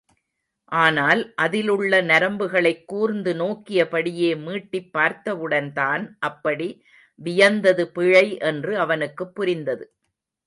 ஆனால் 0.71 1.33
அதிலுள்ள 1.35 2.01
நரம்புகளைக் 2.01 2.85
கூர்ந்து 2.85 3.33
நோக்கியபடியே 3.33 4.35
மீட்டிப் 4.37 4.93
பார்த்தவுடன் 4.93 5.73
தான் 5.73 6.15
அப்படி 6.19 6.69
வியந்தது 7.21 7.85
பிழை 7.89 8.37
என்று 8.41 8.79
அவனுக்குப் 8.79 9.35
புரிந்தது. 9.35 9.85